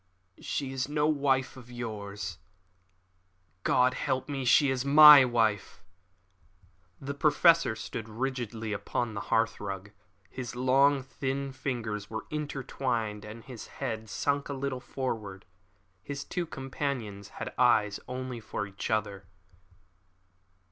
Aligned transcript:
"She 0.39 0.71
is 0.71 0.89
no 0.89 1.05
wife 1.07 1.55
of 1.55 1.69
yours. 1.69 2.39
God 3.61 3.93
help 3.93 4.27
me, 4.27 4.45
she 4.45 4.71
is 4.71 4.83
my 4.83 5.23
wife." 5.23 5.83
The 6.99 7.13
Professor 7.13 7.75
stood 7.75 8.09
rigidly 8.09 8.73
upon 8.73 9.13
the 9.13 9.21
hearthrug. 9.29 9.91
His 10.27 10.55
long, 10.55 11.03
thin 11.03 11.51
fingers 11.53 12.09
were 12.09 12.25
intertwined, 12.31 13.23
and 13.23 13.43
his 13.43 13.67
head 13.77 14.09
sunk 14.09 14.49
a 14.49 14.53
little 14.53 14.81
forward. 14.81 15.45
His 16.01 16.23
two 16.23 16.47
companions 16.47 17.27
had 17.37 17.53
eyes 17.55 17.99
only 18.07 18.39
for 18.39 18.65
each 18.65 18.89
other. 18.89 19.27